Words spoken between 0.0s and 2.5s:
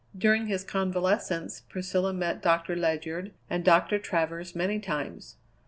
During his convalescence Priscilla met